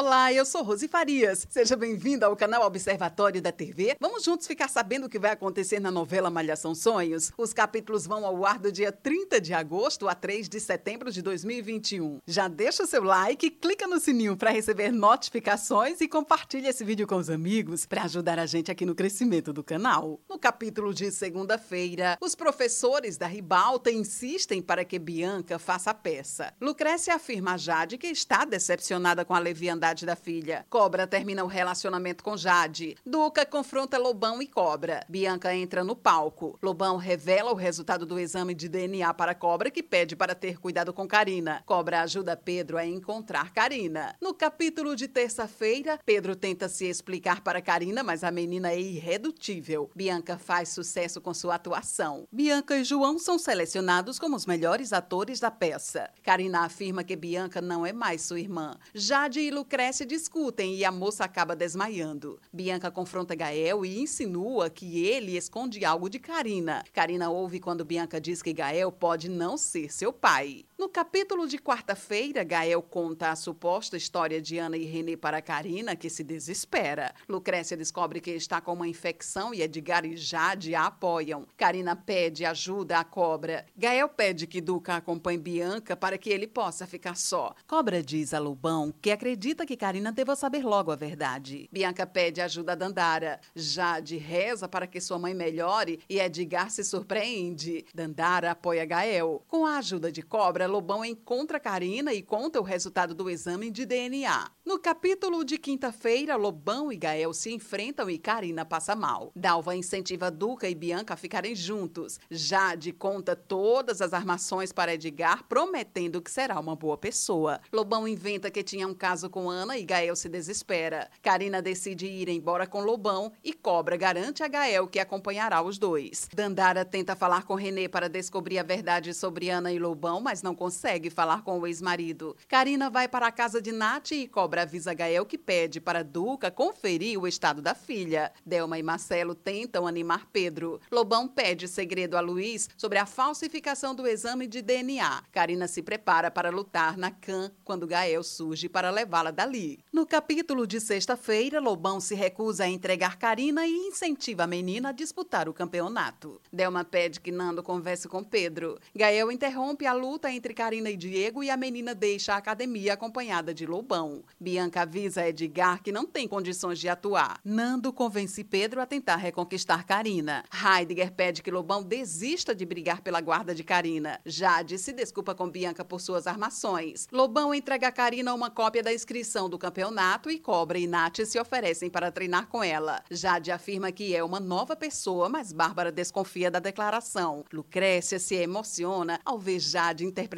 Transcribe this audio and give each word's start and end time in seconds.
Olá, 0.00 0.32
eu 0.32 0.46
sou 0.46 0.62
Rose 0.62 0.86
Farias. 0.86 1.44
Seja 1.50 1.74
bem-vinda 1.74 2.26
ao 2.26 2.36
canal 2.36 2.62
Observatório 2.62 3.42
da 3.42 3.50
TV. 3.50 3.96
Vamos 3.98 4.22
juntos 4.22 4.46
ficar 4.46 4.68
sabendo 4.68 5.06
o 5.06 5.08
que 5.08 5.18
vai 5.18 5.32
acontecer 5.32 5.80
na 5.80 5.90
novela 5.90 6.30
Malhação 6.30 6.72
Sonhos. 6.72 7.32
Os 7.36 7.52
capítulos 7.52 8.06
vão 8.06 8.24
ao 8.24 8.46
ar 8.46 8.60
do 8.60 8.70
dia 8.70 8.92
30 8.92 9.40
de 9.40 9.52
agosto 9.52 10.06
a 10.06 10.14
3 10.14 10.48
de 10.48 10.60
setembro 10.60 11.10
de 11.10 11.20
2021. 11.20 12.20
Já 12.28 12.46
deixa 12.46 12.84
o 12.84 12.86
seu 12.86 13.02
like, 13.02 13.50
clica 13.50 13.88
no 13.88 13.98
sininho 13.98 14.36
para 14.36 14.52
receber 14.52 14.92
notificações 14.92 16.00
e 16.00 16.06
compartilha 16.06 16.68
esse 16.68 16.84
vídeo 16.84 17.04
com 17.04 17.16
os 17.16 17.28
amigos 17.28 17.84
para 17.84 18.04
ajudar 18.04 18.38
a 18.38 18.46
gente 18.46 18.70
aqui 18.70 18.86
no 18.86 18.94
crescimento 18.94 19.52
do 19.52 19.64
canal. 19.64 20.20
No 20.28 20.38
capítulo 20.38 20.94
de 20.94 21.10
segunda-feira, 21.10 22.16
os 22.20 22.36
professores 22.36 23.18
da 23.18 23.26
Ribalta 23.26 23.90
insistem 23.90 24.62
para 24.62 24.84
que 24.84 24.96
Bianca 24.96 25.58
faça 25.58 25.90
a 25.90 25.94
peça. 25.94 26.54
Lucrécia 26.60 27.16
afirma 27.16 27.54
a 27.54 27.56
Jade 27.56 27.98
que 27.98 28.06
está 28.06 28.44
decepcionada 28.44 29.24
com 29.24 29.34
a 29.34 29.40
leviandade 29.40 29.87
da 29.88 30.14
filha. 30.14 30.66
Cobra 30.68 31.06
termina 31.06 31.42
o 31.42 31.46
relacionamento 31.46 32.22
com 32.22 32.36
Jade. 32.36 32.96
Duca 33.06 33.46
confronta 33.46 33.96
Lobão 33.96 34.42
e 34.42 34.46
Cobra. 34.46 35.04
Bianca 35.08 35.54
entra 35.54 35.82
no 35.82 35.96
palco. 35.96 36.58
Lobão 36.62 36.96
revela 36.96 37.52
o 37.52 37.54
resultado 37.54 38.04
do 38.04 38.18
exame 38.18 38.54
de 38.54 38.68
DNA 38.68 39.14
para 39.14 39.34
Cobra, 39.34 39.70
que 39.70 39.82
pede 39.82 40.14
para 40.14 40.34
ter 40.34 40.58
cuidado 40.58 40.92
com 40.92 41.08
Karina. 41.08 41.62
Cobra 41.64 42.02
ajuda 42.02 42.36
Pedro 42.36 42.76
a 42.76 42.84
encontrar 42.84 43.52
Karina. 43.52 44.14
No 44.20 44.34
capítulo 44.34 44.94
de 44.94 45.08
terça-feira, 45.08 45.98
Pedro 46.04 46.36
tenta 46.36 46.68
se 46.68 46.86
explicar 46.86 47.40
para 47.40 47.62
Karina, 47.62 48.02
mas 48.02 48.22
a 48.22 48.30
menina 48.30 48.72
é 48.72 48.80
irredutível. 48.80 49.90
Bianca 49.94 50.36
faz 50.36 50.68
sucesso 50.68 51.20
com 51.20 51.32
sua 51.32 51.54
atuação. 51.54 52.26
Bianca 52.30 52.76
e 52.76 52.84
João 52.84 53.18
são 53.18 53.38
selecionados 53.38 54.18
como 54.18 54.36
os 54.36 54.44
melhores 54.44 54.92
atores 54.92 55.40
da 55.40 55.50
peça. 55.50 56.10
Karina 56.22 56.64
afirma 56.64 57.02
que 57.02 57.16
Bianca 57.16 57.62
não 57.62 57.86
é 57.86 57.92
mais 57.92 58.22
sua 58.22 58.40
irmã. 58.40 58.76
Jade 58.92 59.40
e 59.40 59.50
Lucas 59.50 59.77
cresce 59.78 60.04
discutem 60.04 60.74
e 60.74 60.84
a 60.84 60.90
moça 60.90 61.24
acaba 61.24 61.54
desmaiando. 61.54 62.40
Bianca 62.52 62.90
confronta 62.90 63.36
Gael 63.36 63.86
e 63.86 64.00
insinua 64.00 64.68
que 64.68 65.06
ele 65.06 65.36
esconde 65.36 65.84
algo 65.84 66.10
de 66.10 66.18
Karina. 66.18 66.82
Karina 66.92 67.30
ouve 67.30 67.60
quando 67.60 67.84
Bianca 67.84 68.20
diz 68.20 68.42
que 68.42 68.52
Gael 68.52 68.90
pode 68.90 69.30
não 69.30 69.56
ser 69.56 69.92
seu 69.92 70.12
pai. 70.12 70.64
No 70.78 70.88
capítulo 70.88 71.48
de 71.48 71.58
quarta-feira, 71.58 72.44
Gael 72.44 72.80
conta 72.80 73.30
a 73.30 73.36
suposta 73.36 73.96
história 73.96 74.40
de 74.40 74.58
Ana 74.58 74.76
e 74.76 74.84
Renê 74.84 75.16
para 75.16 75.42
Karina, 75.42 75.96
que 75.96 76.08
se 76.08 76.22
desespera. 76.22 77.12
Lucrécia 77.28 77.76
descobre 77.76 78.20
que 78.20 78.30
está 78.30 78.60
com 78.60 78.74
uma 78.74 78.86
infecção 78.86 79.52
e 79.52 79.60
Edgar 79.60 80.04
e 80.04 80.16
Jade 80.16 80.76
a 80.76 80.86
apoiam. 80.86 81.48
Karina 81.56 81.96
pede 81.96 82.44
ajuda 82.44 83.00
à 83.00 83.04
cobra. 83.04 83.66
Gael 83.76 84.08
pede 84.08 84.46
que 84.46 84.60
Duca 84.60 84.94
acompanhe 84.94 85.38
Bianca 85.38 85.96
para 85.96 86.16
que 86.16 86.30
ele 86.30 86.46
possa 86.46 86.86
ficar 86.86 87.16
só. 87.16 87.56
Cobra 87.66 88.00
diz 88.00 88.32
a 88.32 88.38
Lobão 88.38 88.94
que 89.02 89.10
acredita 89.10 89.48
acredita 89.48 89.66
que 89.66 89.76
Karina 89.76 90.12
deva 90.12 90.36
saber 90.36 90.64
logo 90.64 90.92
a 90.92 90.96
verdade. 90.96 91.68
Bianca 91.72 92.06
pede 92.06 92.40
ajuda 92.40 92.72
a 92.72 92.74
Dandara. 92.74 93.40
Jade 93.54 94.16
reza 94.16 94.68
para 94.68 94.86
que 94.86 95.00
sua 95.00 95.18
mãe 95.18 95.34
melhore 95.34 96.00
e 96.08 96.20
Edgar 96.20 96.70
se 96.70 96.84
surpreende. 96.84 97.84
Dandara 97.94 98.52
apoia 98.52 98.84
Gael. 98.84 99.42
Com 99.48 99.66
a 99.66 99.78
ajuda 99.78 100.12
de 100.12 100.22
Cobra, 100.22 100.67
Lobão 100.68 101.04
encontra 101.04 101.58
Karina 101.58 102.12
e 102.12 102.22
conta 102.22 102.60
o 102.60 102.62
resultado 102.62 103.14
do 103.14 103.28
exame 103.28 103.70
de 103.70 103.86
DNA. 103.86 104.50
No 104.64 104.78
capítulo 104.78 105.44
de 105.44 105.56
quinta-feira, 105.56 106.36
Lobão 106.36 106.92
e 106.92 106.96
Gael 106.96 107.32
se 107.32 107.50
enfrentam 107.52 108.10
e 108.10 108.18
Karina 108.18 108.66
passa 108.66 108.94
mal. 108.94 109.32
Dalva 109.34 109.74
incentiva 109.74 110.30
Duca 110.30 110.68
e 110.68 110.74
Bianca 110.74 111.14
a 111.14 111.16
ficarem 111.16 111.56
juntos. 111.56 112.20
Jade 112.30 112.92
conta 112.92 113.34
todas 113.34 114.02
as 114.02 114.12
armações 114.12 114.72
para 114.72 114.92
Edgar, 114.92 115.44
prometendo 115.48 116.20
que 116.20 116.30
será 116.30 116.60
uma 116.60 116.76
boa 116.76 116.98
pessoa. 116.98 117.60
Lobão 117.72 118.06
inventa 118.06 118.50
que 118.50 118.62
tinha 118.62 118.86
um 118.86 118.92
caso 118.92 119.30
com 119.30 119.48
Ana 119.48 119.78
e 119.78 119.84
Gael 119.84 120.14
se 120.14 120.28
desespera. 120.28 121.10
Karina 121.22 121.62
decide 121.62 122.06
ir 122.06 122.28
embora 122.28 122.66
com 122.66 122.82
Lobão 122.82 123.32
e 123.42 123.54
Cobra 123.54 123.96
garante 123.96 124.42
a 124.42 124.48
Gael 124.48 124.86
que 124.86 125.00
acompanhará 125.00 125.62
os 125.62 125.78
dois. 125.78 126.28
Dandara 126.34 126.84
tenta 126.84 127.16
falar 127.16 127.44
com 127.44 127.54
Renê 127.54 127.88
para 127.88 128.08
descobrir 128.08 128.58
a 128.58 128.62
verdade 128.62 129.14
sobre 129.14 129.48
Ana 129.48 129.72
e 129.72 129.78
Lobão, 129.78 130.20
mas 130.20 130.42
não 130.42 130.54
consegue 130.58 131.08
falar 131.08 131.42
com 131.42 131.58
o 131.60 131.66
ex-marido. 131.66 132.36
Karina 132.48 132.90
vai 132.90 133.06
para 133.06 133.28
a 133.28 133.32
casa 133.32 133.62
de 133.62 133.70
Nath 133.70 134.10
e 134.10 134.26
Cobra 134.26 134.62
avisa 134.62 134.92
Gael 134.92 135.24
que 135.24 135.38
pede 135.38 135.80
para 135.80 136.02
Duca 136.02 136.50
conferir 136.50 137.18
o 137.18 137.26
estado 137.28 137.62
da 137.62 137.74
filha. 137.74 138.32
Delma 138.44 138.78
e 138.78 138.82
Marcelo 138.82 139.34
tentam 139.34 139.86
animar 139.86 140.26
Pedro. 140.32 140.80
Lobão 140.90 141.28
pede 141.28 141.68
segredo 141.68 142.16
a 142.16 142.20
Luiz 142.20 142.68
sobre 142.76 142.98
a 142.98 143.06
falsificação 143.06 143.94
do 143.94 144.06
exame 144.06 144.46
de 144.48 144.60
DNA. 144.60 145.22
Karina 145.30 145.68
se 145.68 145.82
prepara 145.82 146.30
para 146.30 146.50
lutar 146.50 146.98
na 146.98 147.10
CAN 147.10 147.52
quando 147.64 147.86
Gael 147.86 148.24
surge 148.24 148.68
para 148.68 148.90
levá-la 148.90 149.30
dali. 149.30 149.78
No 149.92 150.04
capítulo 150.04 150.66
de 150.66 150.80
sexta-feira, 150.80 151.60
Lobão 151.60 152.00
se 152.00 152.14
recusa 152.14 152.64
a 152.64 152.68
entregar 152.68 153.16
Karina 153.16 153.66
e 153.66 153.72
incentiva 153.72 154.42
a 154.42 154.46
menina 154.46 154.88
a 154.88 154.92
disputar 154.92 155.48
o 155.48 155.54
campeonato. 155.54 156.40
Delma 156.52 156.84
pede 156.84 157.20
que 157.20 157.30
Nando 157.30 157.62
converse 157.62 158.08
com 158.08 158.24
Pedro. 158.24 158.78
Gael 158.94 159.30
interrompe 159.30 159.86
a 159.86 159.92
luta 159.92 160.32
entre 160.32 160.47
Karina 160.54 160.90
e 160.90 160.96
Diego 160.96 161.42
e 161.42 161.50
a 161.50 161.56
menina 161.56 161.94
deixa 161.94 162.34
a 162.34 162.36
academia 162.38 162.94
acompanhada 162.94 163.52
de 163.52 163.66
Lobão. 163.66 164.24
Bianca 164.40 164.82
avisa 164.82 165.28
Edgar 165.28 165.82
que 165.82 165.92
não 165.92 166.06
tem 166.06 166.26
condições 166.26 166.78
de 166.78 166.88
atuar. 166.88 167.38
Nando 167.44 167.92
convence 167.92 168.42
Pedro 168.42 168.80
a 168.80 168.86
tentar 168.86 169.16
reconquistar 169.16 169.84
Karina. 169.84 170.44
Heidegger 170.52 171.12
pede 171.12 171.42
que 171.42 171.50
Lobão 171.50 171.82
desista 171.82 172.54
de 172.54 172.64
brigar 172.64 173.02
pela 173.02 173.20
guarda 173.20 173.54
de 173.54 173.62
Karina. 173.62 174.20
Jade 174.24 174.78
se 174.78 174.92
desculpa 174.92 175.34
com 175.34 175.48
Bianca 175.48 175.84
por 175.84 176.00
suas 176.00 176.26
armações. 176.26 177.06
Lobão 177.12 177.54
entrega 177.54 177.88
a 177.88 177.92
Karina 177.92 178.34
uma 178.34 178.50
cópia 178.50 178.82
da 178.82 178.92
inscrição 178.92 179.48
do 179.48 179.58
campeonato 179.58 180.30
e 180.30 180.38
Cobra 180.38 180.78
e 180.78 180.86
Nath 180.86 181.20
se 181.26 181.38
oferecem 181.38 181.90
para 181.90 182.10
treinar 182.10 182.46
com 182.46 182.62
ela. 182.62 183.02
Jade 183.10 183.52
afirma 183.52 183.92
que 183.92 184.14
é 184.16 184.24
uma 184.24 184.40
nova 184.40 184.74
pessoa, 184.74 185.28
mas 185.28 185.52
Bárbara 185.52 185.92
desconfia 185.92 186.50
da 186.50 186.58
declaração. 186.58 187.44
Lucrécia 187.52 188.18
se 188.18 188.34
emociona 188.34 189.20
ao 189.24 189.38
ver 189.38 189.60
Jade 189.60 190.04
interpretar 190.04 190.37